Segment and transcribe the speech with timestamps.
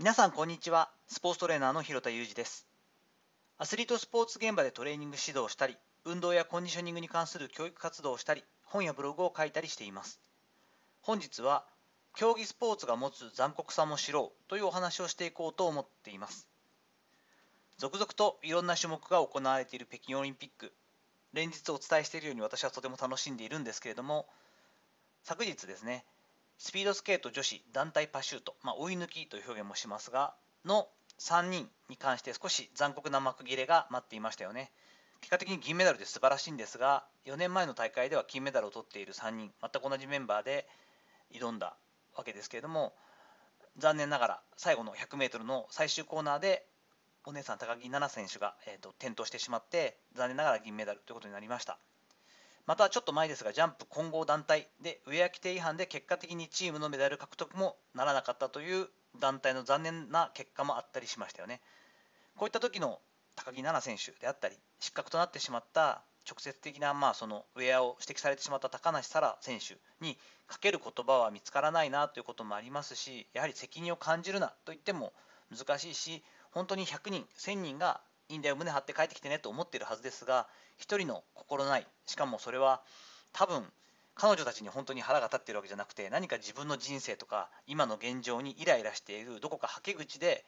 [0.00, 0.88] 皆さんこんにちは。
[1.08, 2.66] スポーツトレーナーの広田裕二です。
[3.58, 5.76] アスリートスポーツ現場でトレーニング指導をしたり
[6.06, 10.18] 運動やコンディショニングに関する教育活動をしたり本やブログを書いたりしています。
[11.02, 11.66] 本日は
[12.16, 16.48] 競技スポーツが持つ残酷さも知ろうというお話をしていこうと思っています。
[17.76, 20.72] 続々といろんな種目が行われている北京オリンピック。
[21.34, 24.24] 連日お伝えしているように私はとても楽しんでいるんですけれども
[25.24, 26.06] 昨日ですね
[26.62, 30.34] スピードスケート女子団体パシュート、まあ、追い抜きという表現もしますが
[30.66, 30.88] の
[31.18, 34.70] 3人に関して少し残酷な幕切れが待っていましたよね。
[35.22, 40.68] 結果的に銀メダルで素晴らしいんですが4年前の大会では金メダルを取っている3人全く同じメンバーで
[41.32, 41.76] 挑んだ
[42.14, 42.92] わけですけれども
[43.78, 46.66] 残念ながら最後の 100m の最終コーナーで
[47.24, 51.78] お姉さん高木菜那選手が、えーと、転倒してしまって残念ながら銀メダルということになりました。
[52.66, 61.60] またちょっと前ですがジャンプ混合団体でウェア規定違反で結果的にチームのメダル獲得もならなかったという団体の残念な結果もあったりしましたよね。
[62.36, 63.00] こういった時の
[63.36, 75.12] 高木菜那選手であったり失格となってしまった直接的な、まあ、そのウェアを指摘されてしまった高梨沙羅選手にかける言葉は見つからないなということもありますしやはり責任を感じるなと言っても
[75.50, 80.46] 難しいし本当に100人1000人がいいんだよ胸張って帰ってきてねと思っているはずですが
[80.80, 81.86] 1人の心ない。
[82.06, 82.82] しかもそれは
[83.32, 83.64] 多分
[84.14, 90.44] 彼女たちに本当に腹が立ってるわけじゃなくて何か自分の人生とか今の現状にイライラしているどこかはけ口で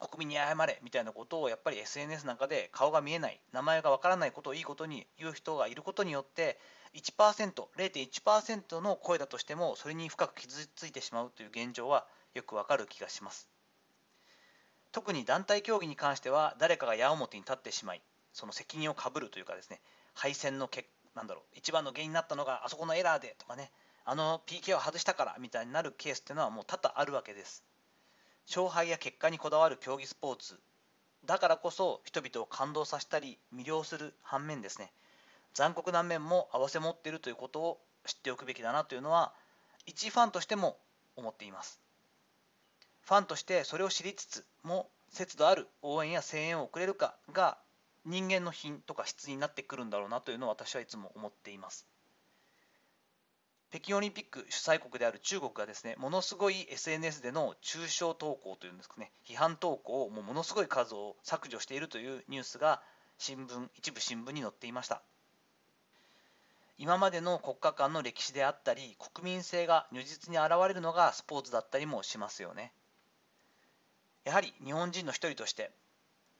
[0.00, 6.58] 国民に謝れみたいなことをやっぱり SNS なんかで顔が見えない名前がわからないことをいいことに言う人がいることによって
[6.94, 13.48] 1%0.1% の声だとしてもそれに深く傷ついてしまうという現状はよくわかる気がします。
[14.90, 18.02] 特に団体競技に関しては誰かが矢面に立ってしまい
[18.32, 19.80] その責任をかぶるというかですね
[20.14, 23.70] 敗戦の結なんだろう一番の原因になったのがあそこのエラーでとかね
[24.04, 27.62] あの PK を外したからみたいになるケースっていうのはもう多々あるわけです。
[28.48, 30.58] 勝敗や結果にこだわる競技スポーツ。
[31.24, 34.90] だからこそ人々を感動させたり魅了する反面ですね
[35.54, 39.32] 残酷な面も併せ持っているということを知っておくべきだなというのは
[39.86, 40.78] 一ファンとしても
[41.14, 41.80] 思っています。
[43.02, 47.58] ファンとしてそれを知りつつも節度ある応援や声援を送れるかが
[48.04, 51.86] 人間の品とか質になってくるんだろうなというのを私はいつも思っています。
[53.70, 62.82] 北京オリンピック主催国である中国がですねものすごい SNS での中傷投稿というんですかね批判投稿をもうものすごい数を削除しているというニュースが
[63.16, 65.02] 新聞一部新聞に載っていました。
[66.76, 72.72] 今までの国家間の歴史であったり国民性が如実に現れるのがスポーツだったりもしますよね。
[74.24, 75.70] やはり日本人の一人として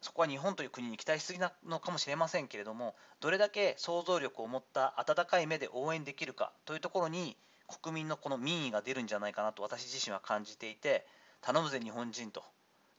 [0.03, 7.37] そこは日本という国に期待しすぎなのかもしれませんけれどもどれだけ想像力を持った温かい目で応援できるかというところに
[7.81, 11.07] 国民のこの民意が出るんじゃないかなと私自身は感じていて
[11.41, 12.43] 頼むぜ日本人と。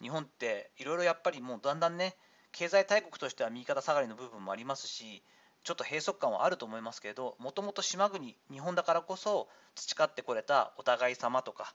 [0.02, 2.16] 日本っていろいろやっぱりもうだんだんね
[2.52, 5.24] 経済大国としては右肩下がりの部分もありますし
[5.64, 11.74] ちょっと閉塞感はあると思いますけれどもともと島国日本だからこそ培ってこれたお互い様とか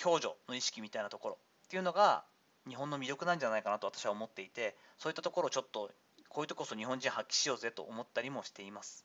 [0.00, 2.24] 共助の意識みたいなところっていうのが
[2.68, 5.90] 日本の魅力なんじゃないかなと私は思っていてそういったところをちょっと
[6.28, 9.04] こういうとこそ日本人発揮しようぜと思ったりもしています。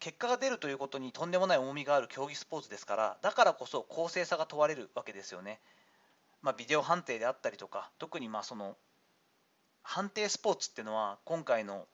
[0.00, 5.60] 結果が出るということにとんでもない重みがある競技スポーツですからだからこそ公正さが問われるわけですよね、
[6.40, 8.76] まあ、ビデオ判定であったりとか特にまあその
[9.82, 11.86] 判定スポーツっていうのは今回の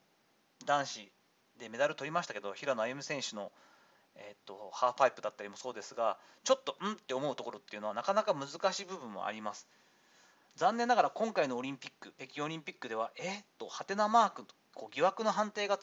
[0.67, 1.13] 男子
[1.59, 3.51] でメダル取りましたけど平野歩夢選手の
[4.17, 6.93] えーと、ハーフパイプだったりもそうですがちょっとん？
[6.93, 9.67] って思うところっていうのはなかなか難しい部分もあります。
[10.57, 13.41] 残念ながら今回のオリンピック北京オリンピックではえ？
[13.41, 15.79] っとハテナマークこう疑惑の判定が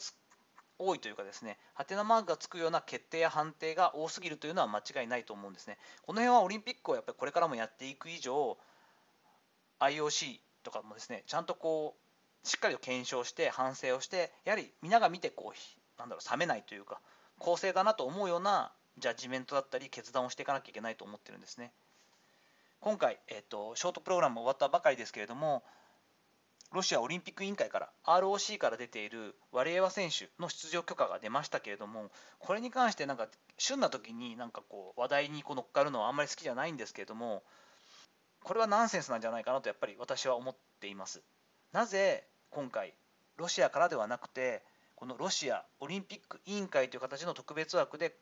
[0.78, 5.76] 多いというかですねハテナマークがつくような決定や判定が多すぎるというのは間違いないと思うんですね。
[6.06, 8.56] この辺はオリンピックをやっぱりこれからもやっていく以上
[9.80, 11.94] IOC とかもですねちゃんとこ
[12.44, 17.00] うしっかりと検証して反省をしてやはり皆が見てこうなんだろう冷めないというか
[17.42, 21.72] 公正だなと思うようなジャッジメントだったり決断をしていかなきゃいけないと思ってるんですね。
[22.80, 25.62] 今回、えーと、ショートプログラム終わったばかりですけれども
[26.72, 33.28] ロシアオリンピック委員会から ROC から出ているワリエワ選手の出場許可が出ましたけれどもこれに関してなんか
[33.58, 37.42] 旬な時になんかこう話題にこう乗っかるのはあんまり好きじゃないんですけれども
[38.42, 41.22] これはナンセンスなんじゃないかなとやっぱり私は思っています。
[41.72, 42.94] なぜ今回
[43.36, 44.62] ロシアからではなくて
[45.02, 48.14] このロシアオリンピック委員会という形の特別枠で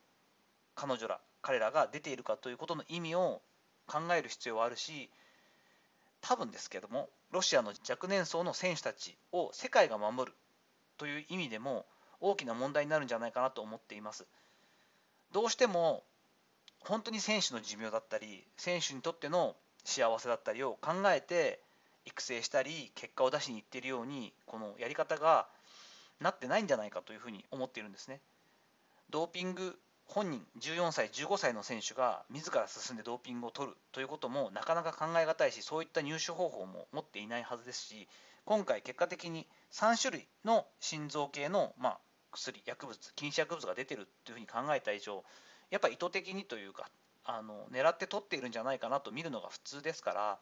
[0.75, 3.43] 彼女ら彼らが出ているかということの意味を
[3.87, 5.11] 考える必要はあるし
[6.23, 10.37] 多分ですけどもロシアの若年層の選手たちを世界が守る
[10.97, 11.85] という意味でも
[12.19, 14.25] 大きな問題になるんじゃないかなと思っています。
[15.33, 16.03] どうしても
[16.79, 19.55] 本当に選手の寿命だったり選手にとっての
[19.85, 21.61] 幸せだったりを考えて
[22.06, 25.47] 育成したり結果を出しにいっているようにこのやり方が
[26.20, 28.20] なってないんじゃないかというふうに思っているんですね。
[29.11, 38.08] ドーピング本人14歳15歳の選手が自ら進んでドーピングを取るということもなかなか考え難いしそういった入手方法も持っていないはずですし
[38.44, 41.99] 今回結果的に3種類の心臓系の、まあ、
[42.32, 45.23] 薬薬物禁止薬物が出てるというふうに考えた以上
[45.70, 46.88] やっぱ意図的にというか
[47.25, 50.38] あの狙って取っているんじゃないかなと見るのが普通ですから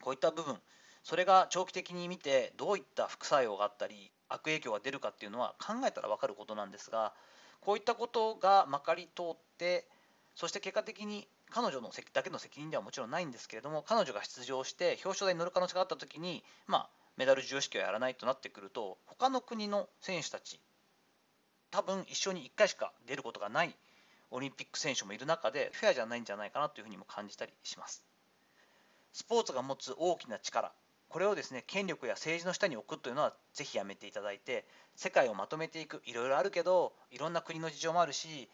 [0.00, 0.56] こういった部分
[1.04, 7.12] それが長期的に見てどういった副作用があったり悪影響が出るかっていうのは考えたら分かることなんですが
[7.60, 9.86] こういったことがまかり通って
[10.34, 20.58] そして結果的に彼女のだけの責任ではもちろんないんですけれども彼女が出場して表彰台に乗る可能性があった時に、まあ、メダル授与式をやらないとなってくると他の国の選手たち
[21.70, 23.76] 多分一緒に1回しか出ることがない
[24.30, 28.04] オリンピック選手もいる中でフェアじゃないんじゃないかなというふうにも感じたりします。
[29.12, 30.72] スポーツが持つ大きな力
[31.14, 34.64] これをですね権力や政治の下に置くというのはぜひやめていただいて
[34.96, 36.02] 世界をまとめていく。
[36.06, 38.48] いろいろあるけどいろんな国の事情もあるし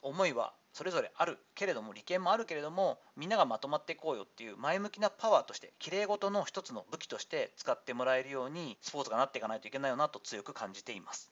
[0.00, 11.30] 思いはそれぞれあるけれども利権もあるけれどもみんながまとまっていこうよっていう前向きなパワーとしてきれい事の一つの武器として使ってもらえるようにスポーツがなっていかないといけないよなと強く感じています。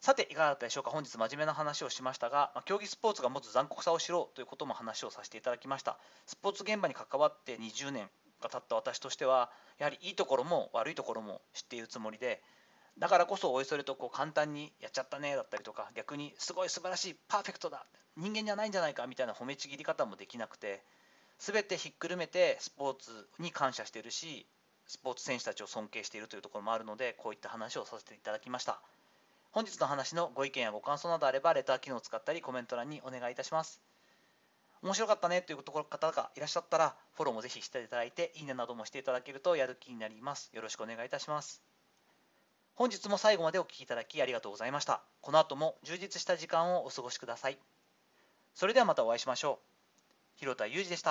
[0.00, 0.90] さていかがだったでしょうか。
[0.90, 5.98] 本日真面目な話をしましたが、ま競技スポーツが持つ残酷さを知ろうということも話をさせていただきました。
[6.24, 8.08] スポーツ現場に関わって20年。
[8.40, 12.42] が経った私としてはやはりいいところも悪いところも知っているつもりで
[12.98, 17.84] だからこそおいそれとこう簡単にやっちゃったねだったりとか逆にすごい素晴らしいパーフェクトだ
[18.16, 20.82] 人間じゃないんじゃないかみたいな褒めちぎり方もできなくて
[21.38, 24.46] 全てひっくるめてスポーツに感謝してるし
[24.86, 28.80] スポーツ選手たちを尊敬しているというところもあるのでこういった話をさせていただきました。
[29.56, 33.80] 本日の話のご意見やご感想などあればレター機能を使ったりコメント欄にお願いいたします
[34.86, 40.48] 面白かったねというところ方がいらっしゃったらフォローもぜひしていただいていいねなどもしていただけるとやる気になります。
[40.52, 41.60] よろしくお願いいたします。
[42.76, 45.02] 本日も最後までお聴きいただきありがとうございました。
[45.22, 47.58] この後も充実した時間をお過ごしください。
[48.54, 50.38] それではまたお会いしましょう。
[50.38, 51.04] 広田裕二でした。